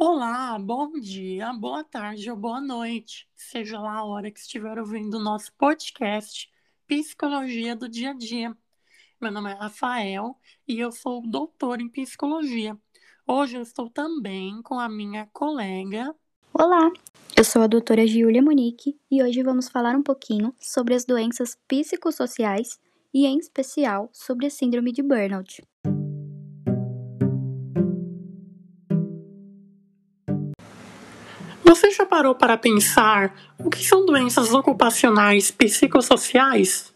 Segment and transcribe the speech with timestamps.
[0.00, 5.14] Olá, bom dia, boa tarde ou boa noite, seja lá a hora que estiver ouvindo
[5.14, 6.48] o nosso podcast
[6.86, 8.56] Psicologia do Dia a Dia.
[9.20, 10.36] Meu nome é Rafael
[10.68, 12.78] e eu sou doutor em psicologia.
[13.26, 16.14] Hoje eu estou também com a minha colega.
[16.54, 16.92] Olá,
[17.36, 21.58] eu sou a doutora Giulia Monique e hoje vamos falar um pouquinho sobre as doenças
[21.66, 22.78] psicossociais
[23.12, 25.60] e, em especial, sobre a síndrome de burnout.
[32.08, 36.92] Parou para pensar o que são doenças ocupacionais psicossociais?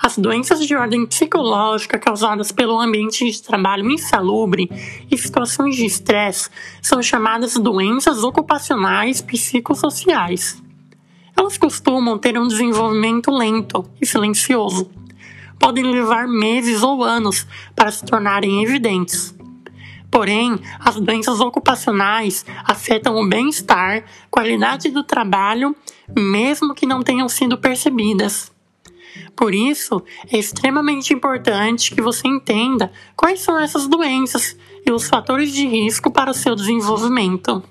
[0.00, 4.70] As doenças de ordem psicológica causadas pelo ambiente de trabalho insalubre
[5.10, 6.50] e situações de estresse
[6.80, 10.62] são chamadas doenças ocupacionais psicossociais.
[11.36, 14.90] Elas costumam ter um desenvolvimento lento e silencioso.
[15.58, 19.34] Podem levar meses ou anos para se tornarem evidentes.
[20.10, 25.76] Porém, as doenças ocupacionais afetam o bem-estar, qualidade do trabalho,
[26.16, 28.50] mesmo que não tenham sido percebidas.
[29.36, 35.52] Por isso, é extremamente importante que você entenda quais são essas doenças e os fatores
[35.52, 37.62] de risco para o seu desenvolvimento.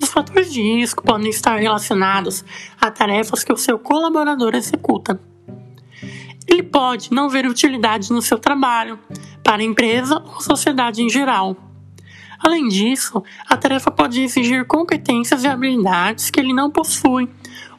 [0.00, 2.44] Os fatores de risco podem estar relacionados
[2.80, 5.20] a tarefas que o seu colaborador executa.
[6.48, 8.98] Ele pode não ver utilidade no seu trabalho,
[9.42, 11.56] para a empresa ou sociedade em geral.
[12.38, 17.28] Além disso, a tarefa pode exigir competências e habilidades que ele não possui,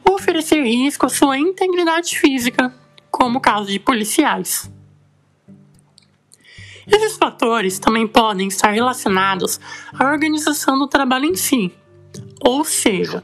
[0.04, 2.74] ou oferecer risco à sua integridade física,
[3.10, 4.70] como o caso de policiais.
[6.86, 9.60] Esses fatores também podem estar relacionados
[9.92, 11.72] à organização do trabalho em si,
[12.40, 13.22] ou seja,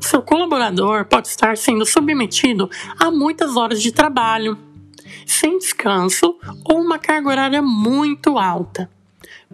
[0.00, 4.58] o seu colaborador pode estar sendo submetido a muitas horas de trabalho,
[5.26, 8.88] sem descanso ou uma carga horária muito alta.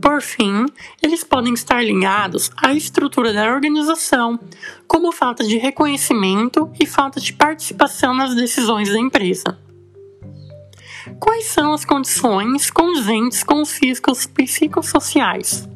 [0.01, 0.67] Por fim,
[1.03, 4.39] eles podem estar ligados à estrutura da organização,
[4.87, 9.59] como falta de reconhecimento e falta de participação nas decisões da empresa.
[11.19, 15.69] Quais são as condições condizentes com os riscos psicossociais?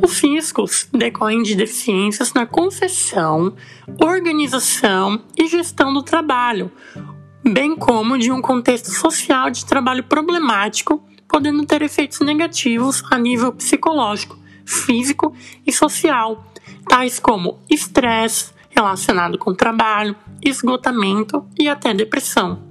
[0.00, 3.54] Os riscos decorrem de deficiências na concessão,
[4.00, 6.70] organização e gestão do trabalho,
[7.46, 13.52] bem como de um contexto social de trabalho problemático, podendo ter efeitos negativos a nível
[13.52, 15.34] psicológico, físico
[15.64, 16.44] e social,
[16.88, 22.62] tais como estresse relacionado com trabalho, esgotamento e até depressão.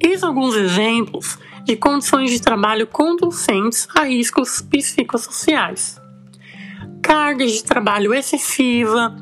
[0.00, 6.00] Eis alguns exemplos de condições de trabalho conducentes a riscos psicossociais:
[7.02, 9.14] cargas de trabalho excessiva,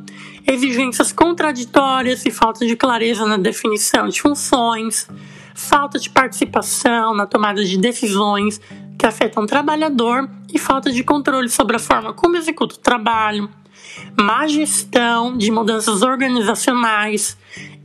[0.47, 5.09] exigências contraditórias e falta de clareza na definição de funções,
[5.55, 8.61] falta de participação na tomada de decisões
[8.99, 13.51] que afetam o trabalhador e falta de controle sobre a forma como executa o trabalho,
[14.19, 17.37] má gestão de mudanças organizacionais,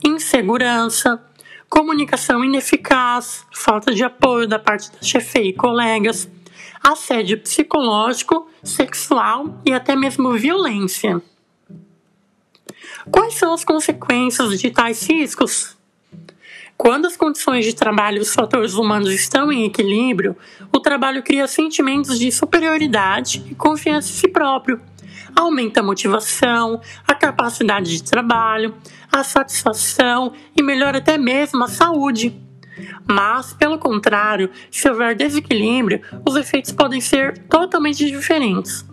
[0.06, 1.22] insegurança,
[1.70, 6.30] comunicação ineficaz, falta de apoio da parte da chefia e colegas,
[6.84, 11.22] assédio psicológico, sexual e até mesmo violência.
[13.10, 15.78] Quais são as consequências de tais riscos?
[16.78, 20.36] Quando as condições de trabalho e os fatores humanos estão em equilíbrio,
[20.74, 24.82] o trabalho cria sentimentos de superioridade e confiança em si próprio.
[25.36, 28.76] Aumenta a motivação, a capacidade de trabalho,
[29.12, 32.36] a satisfação e melhora até mesmo a saúde.
[33.08, 38.91] Mas, pelo contrário, se houver desequilíbrio, os efeitos podem ser totalmente diferentes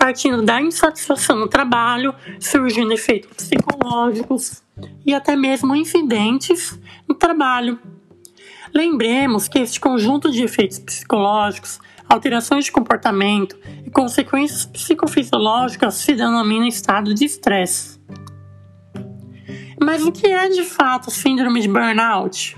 [0.00, 4.62] partindo da insatisfação no trabalho, surgindo efeitos psicológicos
[5.04, 7.78] e até mesmo incidentes no trabalho.
[8.74, 11.78] Lembremos que este conjunto de efeitos psicológicos,
[12.08, 18.00] alterações de comportamento e consequências psicofisiológicas se denomina estado de estresse.
[19.78, 22.56] Mas o que é de fato síndrome de burnout?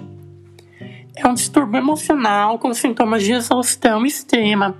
[1.16, 4.76] É um distúrbio emocional com sintomas de exaustão extrema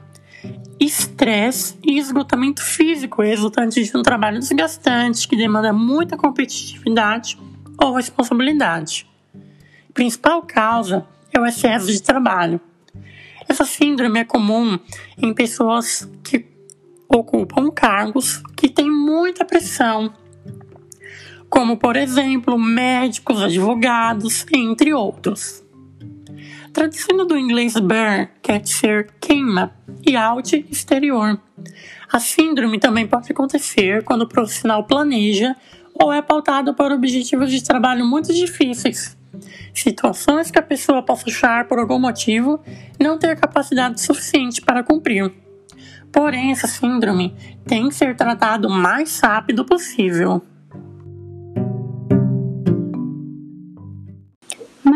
[0.84, 7.38] estresse e esgotamento físico resultante de um trabalho desgastante que demanda muita competitividade
[7.78, 9.06] ou responsabilidade.
[9.88, 12.60] A principal causa é o excesso de trabalho.
[13.48, 14.78] Essa síndrome é comum
[15.18, 16.46] em pessoas que
[17.08, 20.12] ocupam cargos que têm muita pressão,
[21.48, 25.61] como por exemplo médicos, advogados, entre outros.
[26.72, 29.74] Traduzindo do inglês burn quer dizer queima
[30.06, 31.38] e out exterior.
[32.10, 35.54] A síndrome também pode acontecer quando o profissional planeja
[35.94, 39.16] ou é pautado por objetivos de trabalho muito difíceis.
[39.74, 42.60] Situações que a pessoa possa achar por algum motivo
[42.98, 45.30] não ter capacidade suficiente para cumprir.
[46.10, 47.34] Porém, essa síndrome
[47.66, 50.42] tem que ser tratada o mais rápido possível.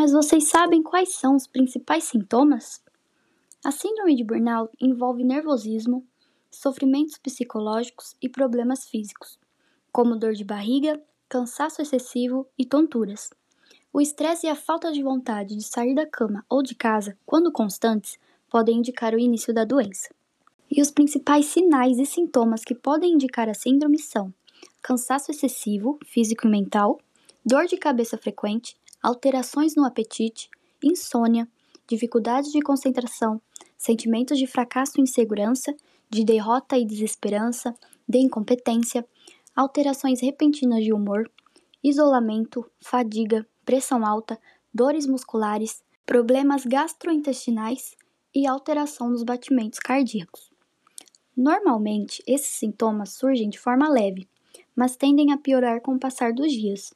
[0.06, 2.80] Mas vocês sabem quais são os principais sintomas?
[3.64, 6.06] A síndrome de burnout envolve nervosismo,
[6.48, 9.36] sofrimentos psicológicos e problemas físicos,
[9.90, 13.30] como dor de barriga, cansaço excessivo e tonturas.
[13.92, 17.50] O estresse e a falta de vontade de sair da cama ou de casa, quando
[17.50, 18.16] constantes,
[18.48, 20.14] podem indicar o início da doença.
[20.70, 24.32] E os principais sinais e sintomas que podem indicar a síndrome são
[24.80, 27.00] cansaço excessivo, físico e mental,
[27.44, 28.76] dor de cabeça frequente,
[29.06, 30.50] alterações no apetite,
[30.82, 31.46] insônia,
[31.86, 33.40] dificuldades de concentração,
[33.78, 35.72] sentimentos de fracasso e insegurança,
[36.10, 37.72] de derrota e desesperança,
[38.08, 39.06] de incompetência,
[39.54, 41.30] alterações repentinas de humor,
[41.84, 44.40] isolamento, fadiga, pressão alta,
[44.74, 47.96] dores musculares, problemas gastrointestinais
[48.34, 50.50] e alteração nos batimentos cardíacos.
[51.36, 54.28] Normalmente, esses sintomas surgem de forma leve,
[54.74, 56.90] mas tendem a piorar com o passar dos dias.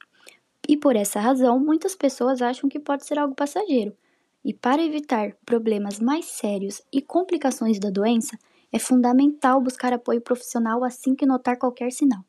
[0.67, 3.95] E por essa razão, muitas pessoas acham que pode ser algo passageiro.
[4.43, 8.37] E para evitar problemas mais sérios e complicações da doença,
[8.71, 12.23] é fundamental buscar apoio profissional assim que notar qualquer sinal,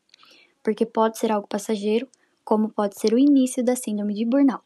[0.63, 2.09] porque pode ser algo passageiro,
[2.45, 4.65] como pode ser o início da síndrome de burnout.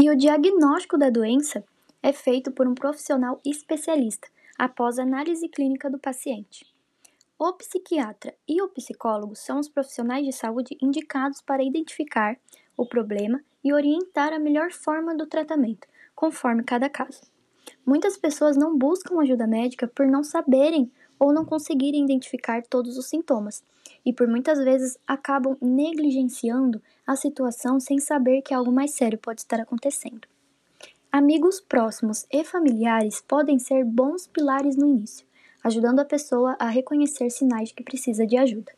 [0.00, 1.64] E o diagnóstico da doença
[2.02, 4.28] é feito por um profissional especialista
[4.58, 6.66] após análise clínica do paciente.
[7.38, 12.38] O psiquiatra e o psicólogo são os profissionais de saúde indicados para identificar
[12.76, 17.22] o problema e orientar a melhor forma do tratamento, conforme cada caso.
[17.86, 23.06] Muitas pessoas não buscam ajuda médica por não saberem ou não conseguirem identificar todos os
[23.06, 23.62] sintomas,
[24.04, 29.40] e por muitas vezes acabam negligenciando a situação sem saber que algo mais sério pode
[29.40, 30.26] estar acontecendo.
[31.10, 35.26] Amigos próximos e familiares podem ser bons pilares no início,
[35.62, 38.72] ajudando a pessoa a reconhecer sinais de que precisa de ajuda.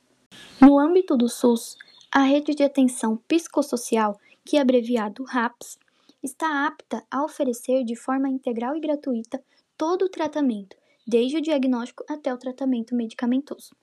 [0.61, 1.79] No âmbito do SUS,
[2.17, 5.77] a Rede de Atenção Psicossocial, que é abreviado RAPS,
[6.23, 9.43] está apta a oferecer de forma integral e gratuita
[9.77, 13.75] todo o tratamento, desde o diagnóstico até o tratamento medicamentoso.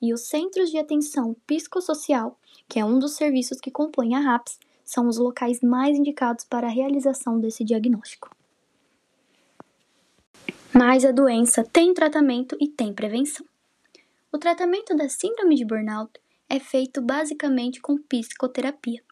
[0.00, 2.38] E os Centros de Atenção Psicossocial,
[2.68, 6.68] que é um dos serviços que compõem a RAPS, são os locais mais indicados para
[6.68, 8.30] a realização desse diagnóstico.
[10.72, 13.44] Mas a doença tem tratamento e tem prevenção.
[14.30, 16.20] O tratamento da síndrome de burnout
[16.54, 19.02] é feito basicamente com psicoterapia,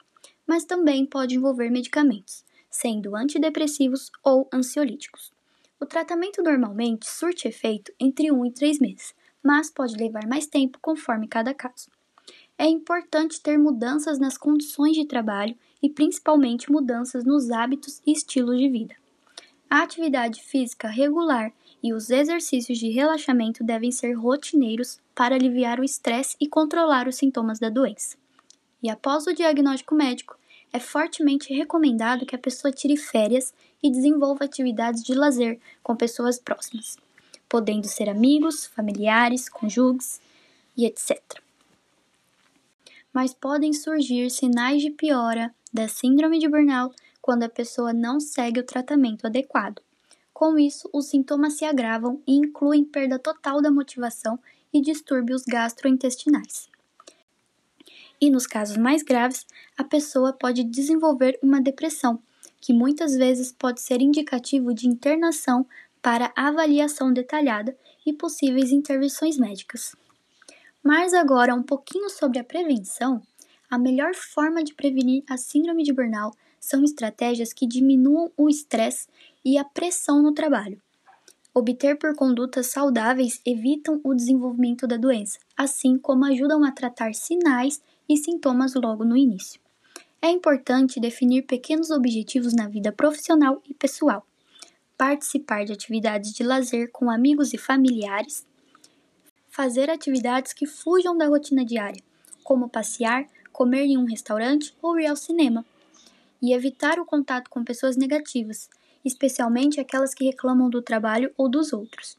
[0.47, 5.33] mas também pode envolver medicamentos, sendo antidepressivos ou ansiolíticos.
[5.81, 10.79] O tratamento normalmente surte efeito entre 1 e 3 meses, mas pode levar mais tempo
[10.81, 11.91] conforme cada caso
[12.63, 18.57] é importante ter mudanças nas condições de trabalho e principalmente mudanças nos hábitos e estilos
[18.57, 18.95] de vida.
[19.69, 25.85] A atividade física regular e os exercícios de relaxamento devem ser rotineiros para aliviar o
[25.85, 28.17] estresse e controlar os sintomas da doença.
[28.83, 30.37] E após o diagnóstico médico,
[30.73, 33.53] é fortemente recomendado que a pessoa tire férias
[33.83, 36.97] e desenvolva atividades de lazer com pessoas próximas,
[37.49, 40.21] podendo ser amigos, familiares, cônjuges
[40.77, 41.43] e etc
[43.13, 48.61] mas podem surgir sinais de piora da síndrome de burnout quando a pessoa não segue
[48.61, 49.81] o tratamento adequado.
[50.33, 54.39] Com isso, os sintomas se agravam e incluem perda total da motivação
[54.73, 56.71] e distúrbios gastrointestinais.
[58.21, 59.47] E nos casos mais graves,
[59.77, 62.23] a pessoa pode desenvolver uma depressão,
[62.61, 65.67] que muitas vezes pode ser indicativo de internação
[66.01, 69.95] para avaliação detalhada e possíveis intervenções médicas.
[70.83, 73.23] Mas agora um pouquinho sobre a prevenção.
[73.71, 79.09] A melhor forma de prevenir a síndrome de burnout são estratégias que diminuam o estresse
[79.45, 80.81] e a pressão no trabalho.
[81.53, 87.83] Obter por condutas saudáveis evitam o desenvolvimento da doença, assim como ajudam a tratar sinais
[88.09, 89.61] e sintomas logo no início.
[90.23, 94.25] É importante definir pequenos objetivos na vida profissional e pessoal,
[94.97, 98.47] participar de atividades de lazer com amigos e familiares,
[99.51, 102.03] fazer atividades que fujam da rotina diária,
[102.45, 105.67] como passear, comer em um restaurante ou ir ao cinema,
[106.43, 108.69] e evitar o contato com pessoas negativas,
[109.05, 112.19] especialmente aquelas que reclamam do trabalho ou dos outros.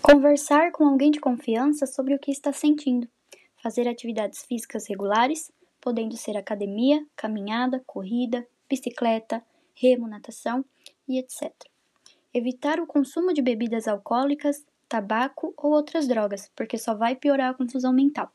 [0.00, 3.06] Conversar com alguém de confiança sobre o que está sentindo,
[3.62, 9.44] fazer atividades físicas regulares, podendo ser academia, caminhada, corrida, bicicleta,
[9.74, 10.64] remo, natação
[11.06, 11.52] e etc.
[12.32, 17.54] Evitar o consumo de bebidas alcoólicas, tabaco ou outras drogas, porque só vai piorar a
[17.54, 18.30] confusão mental.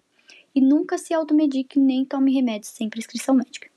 [0.54, 3.73] E nunca se automedique nem tome remédios sem prescrição médica.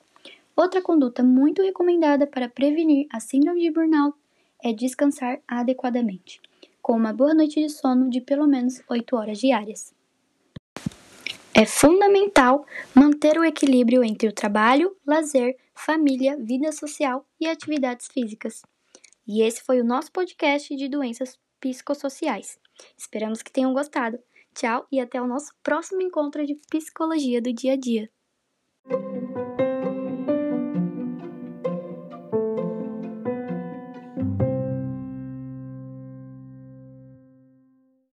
[0.56, 4.16] Outra conduta muito recomendada para prevenir a síndrome de burnout
[4.64, 6.40] é descansar adequadamente.
[6.80, 9.92] com uma boa noite de sono de pelo menos 8 horas diárias.
[11.52, 18.62] É fundamental manter o equilíbrio entre o trabalho, lazer, família, vida social e atividades físicas.
[19.26, 22.56] E esse foi o nosso podcast de doenças psicossociais.
[22.96, 24.20] Esperamos que tenham gostado.
[24.54, 28.08] Tchau e até o nosso próximo encontro de psicologia do dia a dia.